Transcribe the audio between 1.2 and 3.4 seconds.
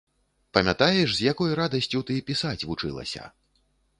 якой радасцю ты пісаць вучылася?